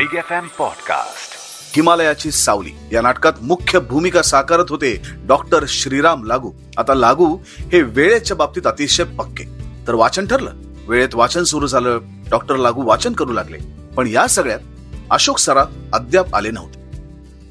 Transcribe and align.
Big 0.00 0.14
F 0.14 0.32
M 0.32 0.46
podcast 0.58 1.32
हिमालयाची 1.76 2.30
सावली. 2.30 2.70
या 2.92 3.02
नाटकात 3.02 3.32
मुख्य 3.42 3.78
भूमिका 3.78 4.22
साकारत 4.22 4.64
होते 4.68 5.02
डॉक्टर 5.26 5.64
श्रीराम 5.68 6.24
लागू. 6.24 6.52
आता 6.76 6.94
लागू 6.94 7.38
हे 7.44 7.82
वेळेच्या 7.82 8.36
बाबतीत 8.36 8.66
अतिशय 8.66 9.04
पक्के. 9.04 9.44
तर 9.88 9.94
वाचन 9.94 10.26
ठरलं. 10.26 10.50
वेळेत 10.88 11.14
वाचन 11.14 11.42
सुरू 11.42 11.66
झालं 11.66 11.98
डॉक्टर 12.30 12.56
लागू 12.56 12.82
वाचन 12.82 13.12
करू 13.12 13.32
लागले. 13.32 13.58
पण 13.96 14.06
या 14.06 14.26
सगळ्यात 14.26 14.58
अशोक 15.10 15.38
सराफ 15.38 15.68
अद्याप 15.92 16.34
आले 16.34 16.50
नव्हते. 16.50 16.80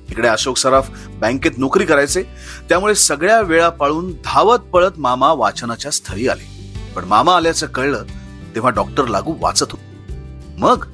इकडे 0.09 0.27
अशोक 0.27 0.57
सराफ 0.57 0.89
बँकेत 1.07 1.52
नोकरी 1.57 1.86
करायचे. 1.86 2.23
त्यामुळे 2.70 2.95
सगळ्या 2.95 3.41
वेळा 3.41 3.70
पाळून 3.70 4.11
धावत 4.11 4.59
पळत 4.59 4.91
मामा 4.97 5.34
वाचनाच्या 5.34 5.91
स्थळी 5.91 6.27
आले. 6.27 6.75
पण 6.95 7.04
मामा 7.04 7.36
आल्याचं 7.36 7.68
कळलं 7.68 8.04
तेव्हा 8.55 8.71
डॉक्टर 8.71 9.07
लागू 9.07 9.36
वाचत 9.39 9.71
होते. 9.71 10.13
मग 10.57 10.86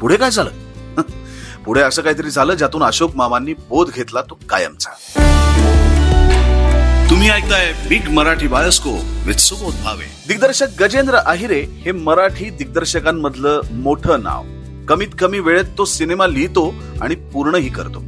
पुढे 0.00 0.16
काय 0.16 0.30
झालं? 0.30 0.50
पुढे 1.66 1.80
असं 1.82 2.02
काहीतरी 2.02 2.30
झालं 2.30 2.54
ज्यातून 2.54 2.82
अशोक 2.82 3.16
मामांनी 3.16 3.52
बोध 3.68 3.90
घेतला 3.90 4.22
तो 4.22 4.38
कायमचा. 4.50 4.90
तुम्ही 7.10 7.28
ऐकताय 7.30 7.72
big 7.88 8.08
Marathi 8.10 8.46
bioscope 8.48 8.90
with 9.26 9.38
Subodh 9.38 9.74
Bhave 9.84 10.04
दिग्दर्शक 10.28 10.80
गजेंद्र 10.80 11.14
आहिरे 11.14 11.60
हे 11.84 11.92
मराठी 11.92 12.50
दिग्दर्शकांमधलं 12.50 13.60
मोठं 13.72 14.22
नाव. 14.22 14.44
कमीत 14.88 15.08
कमी 15.18 15.38
वेळेत 15.38 15.64
तो 15.78 15.84
सिनेमा 15.84 16.26
लिहितो 16.26 16.68
आणि 17.00 17.14
पूर्णही 17.32 17.68
करतो. 17.68 18.02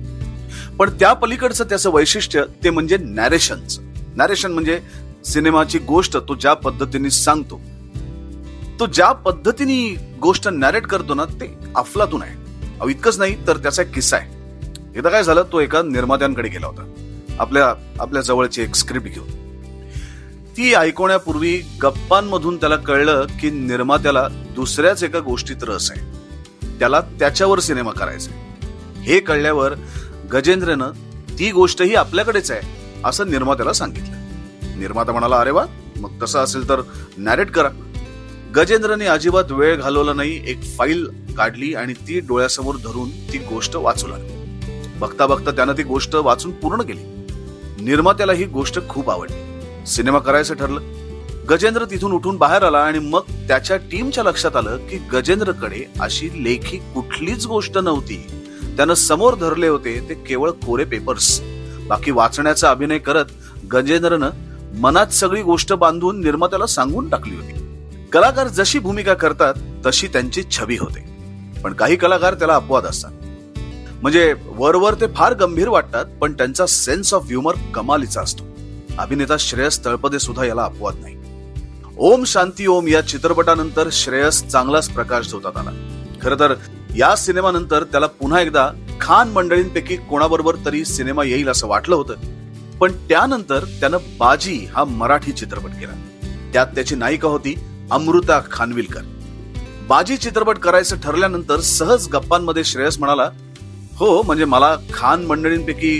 पण 0.78 0.90
त्या 0.90 1.12
पलीकडचं 1.12 1.64
त्याचं 1.64 1.90
वैशिष्ट्य 1.90 2.42
ते 2.64 2.70
म्हणजे 2.70 2.96
नॅरेशनचं 3.00 3.82
नॅरेशन 4.16 4.52
म्हणजे 4.52 4.80
सिनेमाची 5.24 5.78
गोष्ट 5.78 6.16
तो 6.28 6.34
ज्या 6.34 6.54
पद्धतीने 6.54 7.10
सांगतो. 7.10 7.60
तो 8.80 8.86
ज्या 8.86 9.12
पद्धतीने 9.12 9.76
गोष्ट 10.22 10.48
नॅरेट 10.48 10.86
करतो 10.86 11.14
ना 11.14 11.24
ते 11.40 11.54
अफलातून 11.76 12.22
आहे. 12.22 12.43
अहो 12.80 12.88
इतकंच 12.88 13.18
नाही 13.18 13.46
तर 13.46 13.56
त्याचा 13.56 13.82
एक 13.82 13.92
किस्सा 13.92 14.16
आहे. 14.16 14.30
एकदा 14.96 15.10
काय 15.10 15.24
झालं 15.24 15.42
तो 15.52 15.60
एका 15.60 15.82
निर्मात्यांकडे 15.82 16.48
गेला 16.48 16.66
होता. 16.66 16.90
आपल्या 17.38 17.74
आपल्या 18.00 18.22
जवळची 18.22 18.62
एक 18.62 18.74
स्क्रिप्ट 18.74 19.06
घेऊन. 19.06 19.28
ती 20.56 20.74
ऐकवण्यापूर्वी 20.74 21.62
गप्पांमधून 21.82 22.56
त्याला 22.56 22.76
कळलं 22.76 23.26
की 23.40 23.50
निर्मात्याला 23.50 24.28
दुसऱ्याच 24.28 25.04
एका 25.04 25.18
गोष्टीत 25.18 25.56
रस 25.62 25.90
आहे. 25.90 26.00
त्याला 26.78 27.00
त्याच्यावर 27.00 27.58
सिनेमा 27.58 27.90
करायचा 27.90 28.30
हे 29.00 29.20
कळल्यावर 29.20 29.74
गजेंद्रनं 30.32 30.90
ती 31.38 31.52
गोष्टही 31.52 31.94
आपल्याकडेच 31.94 32.50
आहे 32.50 32.60
असं 33.04 33.30
निर्मात्याला 33.30 33.72
सांगितलं. 33.72 34.78
निर्माता 34.78 35.12
म्हणाला 35.12 35.36
अरे 35.36 35.50
वा 35.50 35.66
मग 35.96 36.10
तसं 36.22 36.38
असेल 36.38 36.68
तर 36.68 36.80
नॅरेट 37.16 37.50
करा. 37.50 37.68
गजेंद्रने 38.56 39.06
अजिबात 39.06 39.52
वेळ 39.52 39.76
घालवला 39.76 40.12
नाही 40.12 40.42
एक 40.46 40.62
फाईल 40.62 41.06
काढली 41.36 41.74
आणि 41.74 41.92
ती 41.92 42.20
डोळ्यासमोर 42.20 42.74
धरून 42.74 43.10
ती 43.10 43.38
गोष्ट 43.38 43.76
वाचू 43.76 44.06
लागली. 44.06 44.98
बघता 44.98 45.26
बघता 45.26 45.50
त्यानं 45.50 45.72
ती 45.72 45.82
गोष्ट 45.82 46.14
वाचून 46.14 46.52
पूर्ण 46.52 46.82
केली. 46.82 47.00
निर्मात्याला 47.84 48.32
ही 48.32 48.44
गोष्ट 48.44 48.88
खूप 48.88 49.10
आवडली. 49.10 49.86
सिनेमा 49.86 50.18
करायचं 50.18 50.54
ठरलं. 50.54 50.80
गजेंद्र 51.50 51.84
तिथून 51.84 52.12
उठून 52.12 52.36
बाहेर 52.36 52.62
आला 52.62 52.78
आणि 52.78 52.98
मग 52.98 53.20
त्याच्या 53.48 53.76
टीमच्या 53.76 54.24
लक्षात 54.24 54.56
आलं 54.56 54.76
की 54.76 54.98
गजेंद्रकडे 55.12 55.84
अशी 56.00 56.44
लेखी 56.44 56.76
कुठलीच 56.76 57.46
गोष्ट 57.46 57.78
नव्हती. 57.78 58.16
त्यानं 58.76 58.94
समोर 58.94 59.34
धरले 59.34 59.68
होते 59.68 60.06
ते 60.08 60.14
केवळ 60.14 60.50
कोरे 60.50 60.84
पेपर्स 60.84 61.40
बाकी 61.88 62.10
वाचण्याचा 62.10 62.70
अभिनय 62.70 62.98
करत 62.98 63.24
गजेंद्रनं 63.72 64.30
मनात 64.78 65.06
सगळी 65.06 65.42
गोष्ट 65.42 65.72
बांधून 65.72 66.20
निर्मात्याला 66.20 66.66
सांगून 66.66 67.08
टाकली 67.08 67.36
होती. 67.36 67.63
कलाकार 68.14 68.48
जशी 68.48 68.78
भूमिका 68.78 69.14
करतात 69.14 69.54
तशी 69.86 70.06
त्यांची 70.06 70.42
छबी 70.50 70.76
होते. 70.76 71.00
पण 71.64 71.72
काही 71.72 71.96
कलाकार 71.96 72.34
त्याला 72.34 72.54
अपवाद 72.54 72.84
असतात. 72.84 73.10
म्हणजे 74.02 74.34
वरवर 74.46 74.94
ते 74.94 75.06
फार 75.14 75.34
गंभीर 75.34 75.68
वाटतात 75.68 76.04
पण 76.20 76.32
त्यांचा 76.32 76.66
सेन्स 76.66 77.14
ऑफ 77.14 77.22
ह्युमर 77.26 77.54
कमालीचा 77.74 78.20
असतो. 78.20 78.44
अभिनेता 78.98 79.36
श्रेयस 79.38 79.84
तळपदे 79.84 80.18
सुद्धा 80.18 80.44
याला 80.44 80.64
अपवाद 80.64 80.94
नाही. 81.00 81.16
ओम 81.98 82.24
शांती 82.24 82.66
ओम 82.66 82.88
या 82.88 83.00
चित्रपटानंतर 83.00 83.88
श्रेयस 83.92 84.48
चांगलाच 84.48 84.90
प्रकाश 84.90 85.30
झोतात 85.30 85.56
आला. 85.56 85.70
खर 86.22 86.38
तर 86.38 86.54
या 86.96 87.16
सिनेमानंतर 87.16 87.82
त्याला 87.82 88.06
पुन्हा 88.06 88.40
एकदा 88.40 88.70
खान 89.00 89.28
मंडळींपैकी 89.28 89.96
कोणाबरोबर 89.96 90.56
तरी 90.64 90.84
सिनेमा 90.84 91.24
येईल 91.24 91.48
असं 91.48 91.66
वाटलं 91.66 91.94
होतं. 91.94 92.14
पण 92.80 92.92
त्यानंतर 92.92 93.64
त्यानं 93.64 93.98
बाजी 94.18 94.68
हा 94.72 94.84
मराठी 94.84 95.32
चित्रपट 95.32 95.70
केला. 95.70 95.92
त्यात 96.52 96.66
त्याची 96.66 96.94
नायिका 96.94 97.28
होती 97.28 97.64
अमृता 97.92 98.40
खानविलकर. 98.52 99.00
बाजी 99.88 100.16
चित्रपट 100.16 100.58
करायचं 100.58 101.00
ठरल्यानंतर 101.00 101.60
सहज 101.60 102.06
गप्पांमध्ये 102.08 102.64
श्रेयस 102.64 102.98
म्हणाला 102.98 103.28
हो 103.96 104.22
म्हणजे 104.22 104.44
मला 104.44 104.74
खान 104.92 105.24
मंडळींपैकी 105.26 105.98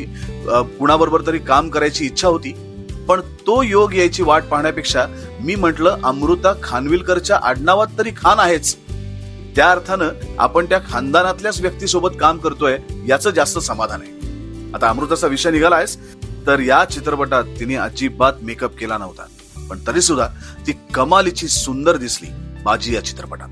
कुणाबरोबर 0.79 1.27
तरी 1.27 1.39
काम 1.39 1.69
करायची 1.71 2.07
इच्छा 2.07 2.29
होती 2.29 2.53
पण 3.09 3.21
तो 3.47 3.61
योग 3.63 3.95
यायची 3.95 4.23
वाट 4.23 4.45
पाहण्यापेक्षा 4.45 5.07
मी 5.41 5.55
म्हटलं 5.55 5.99
अमृता 6.05 6.53
खानविलकरच्या 6.63 7.39
आडनावात 7.43 7.99
तरी 7.99 8.11
खान 8.17 8.41
आहेच. 8.41 8.75
त्या 9.57 9.71
अर्थानं 9.71 10.35
आपण 10.39 10.67
त्या 10.67 10.79
खानदानातल्याच 10.89 11.61
व्यक्तीसोबत 11.61 12.17
काम 12.21 12.39
करतोय 12.39 12.79
याचं 13.09 13.31
जास्त 13.31 13.59
समाधान 13.59 14.03
आहे. 14.03 14.73
आता 14.75 14.89
अमृताचा 14.89 15.27
विषय 15.27 15.51
निघालायस 15.51 15.97
तर 16.47 16.61
या 16.61 16.85
चित्रपटात 16.85 17.45
तिने 17.61 17.75
अजिबात 17.77 18.43
मेकअप 18.43 18.77
केला 18.79 18.99
नव्हता. 18.99 19.27
पण 19.71 19.79
तरी 19.87 20.01
सुद्धा 20.01 20.29
ती 20.67 20.73
कमालीची 20.95 21.49
सुंदर 21.49 21.97
दिसली 21.97 22.29
माझी 22.65 22.95
या 22.95 23.05
चित्रपटात. 23.05 23.49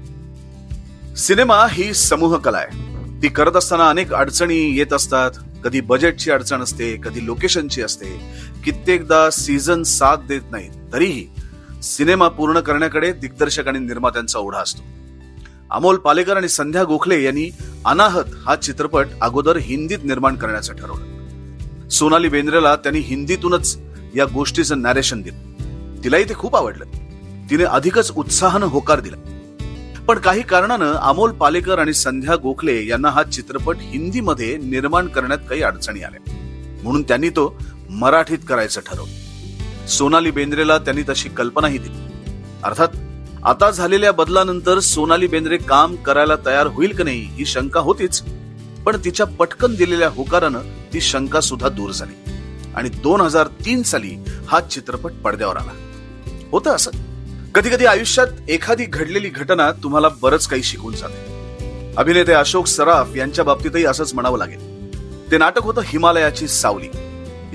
सिनेमा 1.19 1.67
ही 1.71 1.95
समूह 1.95 2.37
कला 2.37 2.59
आहे. 2.59 2.93
ती 3.23 3.29
करत 3.29 3.57
असताना 3.57 3.89
अनेक 3.89 4.15
अडचणी 4.15 4.77
येत 4.77 4.93
असतात. 4.93 5.31
कधी 5.65 5.81
बजेटची 5.81 6.31
अडचण 6.31 6.61
असते 6.61 6.97
कधी 6.97 7.27
लोकेशनची 7.27 7.83
असते. 7.83 8.21
कित्येकदा 8.65 9.31
सीझन 9.31 9.83
साथ 9.83 10.17
देत 10.17 10.41
नाही 10.51 10.69
तरीही 10.93 11.29
सिनेमा 11.83 12.29
पूर्ण 12.29 12.61
करण्याकडे 12.61 13.13
दिग्दर्शक 13.13 13.69
आणि 13.69 13.79
निर्मात्यांचा 13.79 14.39
ओढा 14.39 14.59
असतो. 14.59 14.83
अमोल 15.71 15.97
पालेकर 15.97 16.37
आणि 16.37 16.49
संध्या 16.49 16.85
गोखले 16.85 17.23
यांनी 17.23 17.51
अनाहत 17.85 18.25
हा 18.47 18.57
चित्रपट 18.57 19.07
अगोदर 19.21 19.57
हिंदीत 19.57 19.99
निर्माण 20.05 20.37
करण्याचं 20.37 20.75
ठरवलं. 20.75 21.89
सोनाली 21.89 22.29
बेंद्रेला 22.29 22.77
त्यांनी 22.77 23.01
हिंदीतूनच 23.01 23.79
या 24.15 24.25
गोष्टीचं 24.25 24.83
नॅरेशन 24.83 25.23
दिलं. 25.23 25.52
तिलाही 26.05 26.25
ते 26.25 26.35
खूप 26.35 26.57
आवडलं. 26.57 26.85
तिने 27.51 27.65
अधिकच 27.65 28.13
उत्साहानं 28.17 28.67
होकार 28.67 29.01
दिला. 29.01 29.17
पण 30.07 30.19
काही 30.19 30.43
कारणानं 30.43 30.93
अमोल 30.93 31.31
पालेकर 31.31 31.79
आणि 31.79 31.95
संध्या 31.95 32.37
गोखले 32.37 32.87
यांना 32.87 33.09
हा 33.09 33.23
चित्रपट 33.23 33.77
हिंदीमध्ये 33.81 34.57
निर्माण 34.57 35.07
करण्यात 35.07 35.39
काही 35.51 35.63
अडचणी 35.63 36.03
आल्या. 36.03 36.21
म्हणून 36.83 37.03
त्यांनी 37.03 37.29
तो 37.29 37.59
मराठीत 37.91 38.39
करायचं 38.49 38.81
ठरवलं. 38.81 39.87
सोनाली 39.87 40.31
बेंद्रेला 40.31 40.79
त्यांनी 40.79 41.03
तशी 41.09 41.29
कल्पनाही 41.29 41.79
दिली. 41.79 42.13
अर्थात 42.65 42.89
आता 43.45 43.71
झालेल्या 43.71 44.13
बदलानंतर 44.13 44.79
सोनाली 44.79 45.27
बेंद्रे 45.27 45.57
काम 45.57 45.97
करायला 45.97 46.35
तयार 46.47 46.67
होईल 46.67 46.97
की 46.97 47.03
नाही 47.03 47.21
ही 47.21 47.47
शंका 47.47 47.81
होतीच 47.81 48.23
पण 48.87 48.97
तिच्या 49.05 49.27
पटकन 49.27 49.75
दिलेल्या 49.75 50.09
होकारानं 50.09 50.61
ती 50.93 51.01
शंका 51.01 51.41
सुद्धा 51.41 51.69
दूर 51.69 51.91
झाली. 51.91 52.31
आणि 52.75 52.89
दोन 52.89 53.21
हजार 53.21 53.47
तीन 53.47 53.83
साली 53.83 54.17
हा 54.49 54.61
चित्रपट 54.61 55.13
पडद्यावर 55.13 55.57
आला. 55.57 55.82
होतं 56.53 56.71
असं? 56.71 56.91
कधी 57.55 57.71
कधी 57.71 57.85
आयुष्यात 57.85 58.27
एखादी 58.49 58.85
घडलेली 58.85 59.29
घटना 59.29 59.73
तुम्हाला 59.73 60.09
बरंच 60.09 60.47
काही 60.47 60.63
शिकवून 60.63 60.95
जाते. 60.95 61.33
अभिनेते 61.97 62.33
अशोक 62.33 62.67
सराफ 62.67 63.17
यांच्या 63.17 63.45
बाबतीतही 63.45 63.85
असंच 63.85 64.15
म्हणावं 64.15 64.39
लागेल. 64.39 64.91
ते 65.31 65.39
नाटक 65.39 65.63
होतं 65.63 65.81
हिमालयाची 65.85 66.49
सावली. 66.49 66.89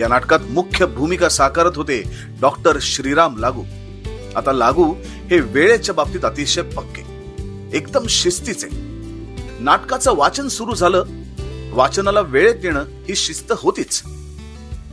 या 0.02 0.08
नाटकात 0.08 0.40
मुख्य 0.50 0.86
भूमिका 0.86 1.30
साकारत 1.30 1.72
होते 1.76 2.04
डॉक्टर 2.42 2.78
श्रीराम 2.82 3.38
लागू. 3.38 3.64
आता 4.36 4.52
लागू 4.52 4.94
हे 5.04 5.40
वेळेच्या 5.40 5.96
बाबतीत 5.96 6.26
अतिशय 6.26 6.62
पक्के. 6.62 7.02
एकदम 7.78 8.06
शिस्तीचे. 8.10 8.68
नाटकाचं 9.60 10.16
वाचन 10.16 10.48
सुरू 10.48 10.76
झालं. 10.76 11.04
वाचनाला 11.72 12.22
वेळेत 12.22 12.56
येणं 12.64 12.84
ही 12.84 13.16
शिस्त 13.16 13.54
होतीच. 13.58 14.02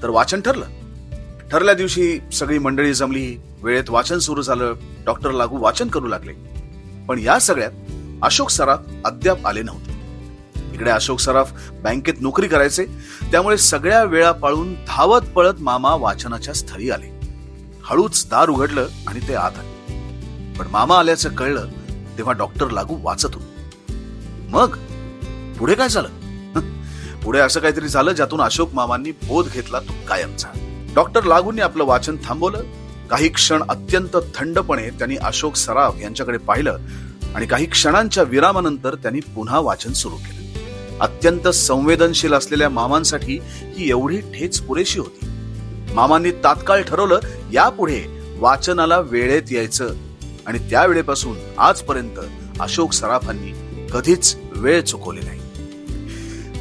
तर 0.03 0.09
वाचन 0.09 0.41
ठरलं. 0.41 0.65
ठरल्या 1.53 1.75
दिवशी 1.75 2.21
सगळी 2.33 2.59
मंडळी 2.59 2.95
जमली 2.95 3.37
वेळेत 3.63 3.85
वाचन 3.89 4.19
सुरू 4.19 4.43
झालं 4.43 4.75
डॉक्टर 5.05 5.31
लागू 5.31 5.59
वाचन 5.59 5.89
करू 5.89 6.07
लागले. 6.07 6.33
पण 7.09 7.19
या 7.19 7.39
सगळ्यात 7.39 7.71
अशोक 8.23 8.51
सराफ 8.51 8.79
अद्याप 9.05 9.47
आले 9.47 9.63
नव्हते. 9.63 9.95
इकडे 10.75 10.91
अशोक 10.91 11.21
सराफ 11.21 11.53
बँकेत 11.73 12.15
नोकरी 12.21 12.49
करायचे 12.49 12.85
त्यामुळे 13.31 13.59
सगळ्या 13.59 14.05
वेळा 14.05 14.33
पाळून 14.33 14.75
धावत 14.75 15.21
पळत 15.21 15.55
मामा 15.61 15.95
वाचनाच्या 15.95 16.55
स्थळी 16.55 16.91
आले. 16.91 17.21
हळूच 17.83 18.27
दार 18.31 18.49
उघडलं 18.49 18.89
आणि 19.07 19.21
ते 19.29 19.35
आत 19.35 19.53
आले. 19.59 19.75
पण 20.59 20.67
मामा 20.67 20.99
आल्याचं 20.99 21.35
कळलं 21.35 21.69
तेव्हा 22.19 22.33
डॉक्टर 22.33 22.71
लागू 22.71 22.97
वाचत 23.03 23.35
होते. 23.35 23.73
मग 24.49 24.77
पुढे 25.59 25.75
काय 25.75 25.89
झालं? 25.89 26.09
पुढे 27.23 27.39
असं 27.39 27.61
काहीतरी 27.61 27.89
झालं 27.89 28.13
ज्यातून 28.13 28.41
अशोक 28.41 28.75
मामांनी 28.75 29.11
बोध 29.11 29.49
घेतला 29.53 29.81
तो 29.81 29.93
कायमचा. 30.09 30.64
डॉक्टर 30.95 31.25
लागूंनी 31.25 31.61
आपलं 31.61 31.85
वाचन 31.85 32.17
थांबवलं. 32.25 32.63
काही 33.11 33.29
क्षण 33.29 33.63
अत्यंत 33.69 34.17
थंडपणे 34.35 34.91
त्यांनी 34.91 35.17
अशोक 35.17 35.57
सराफ 35.57 35.95
यांच्याकडे 36.03 36.39
पाहिलं 36.39 36.79
आणि 37.35 37.47
काही 37.47 37.67
क्षणांच्या 37.67 38.23
विरामानंतर 38.23 38.95
त्यांनी 38.95 39.21
पुन्हा 39.21 39.59
वाचन 39.59 39.93
सुरू 39.93 40.15
केलं. 40.15 40.45
अत्यंत 41.01 41.49
संवेदनशील 41.49 42.35
असलेल्या 42.35 42.69
मामांसाठी 42.69 43.39
ही 43.45 43.91
एवढी 43.91 44.21
ठेच 44.21 44.61
पुरेशी 44.61 44.99
होती. 44.99 45.27
मामांनी 45.95 46.31
तात्काळ 46.31 46.83
ठरवलं 46.83 47.19
यापुढे 47.53 48.03
वाचनाला 48.39 48.99
वेळेत 48.99 49.43
यायचं. 49.51 49.95
आणि 50.47 50.59
त्यावेळेपासून 50.59 51.37
आजपर्यंत 51.59 52.19
अशोक 52.61 52.93
सराफांनी 52.93 53.53
कधीच 53.93 54.37
वेळ 54.53 54.83
चुकवली 54.83 55.21
नाही. 55.21 55.41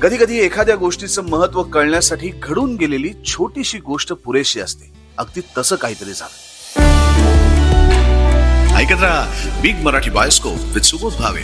कधी 0.02 0.18
कधी 0.18 0.40
एखाद्या 0.40 0.76
गोष्टीचं 0.76 1.24
महत्त्व 1.24 1.64
कळण्यासाठी 1.64 2.32
घडून 2.44 2.76
गेलेली 2.76 3.14
छोटीशी 3.26 3.78
गोष्ट 3.78 4.14
पुरेशी 4.14 4.60
असते. 4.60 4.94
अगदी 5.18 5.42
तसं 5.58 5.76
काहीतरी 5.76 6.14
झालं. 6.14 6.54
ऐकत 8.76 9.04
राहा 9.04 9.60
big 9.62 9.76
Marathi 9.76 10.10
bioscope 10.10 10.58
with 10.74 10.82
Subodh 10.82 11.14
Bhave 11.14 11.42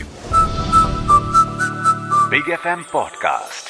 big 2.29 2.49
F 2.49 2.67
M 2.67 2.81
podcast 2.93 3.68